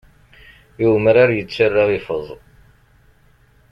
[0.83, 2.27] I umrar yettara i feẓ.